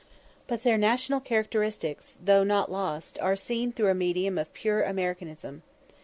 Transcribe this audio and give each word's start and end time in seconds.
But 0.47 0.63
their 0.63 0.79
national 0.79 1.19
characteristics, 1.19 2.15
though 2.19 2.43
not 2.43 2.71
lost, 2.71 3.19
are 3.19 3.35
seen 3.35 3.71
through 3.71 3.91
a 3.91 3.93
medium 3.93 4.39
of 4.39 4.51
pure 4.51 4.81
Americanism. 4.81 5.61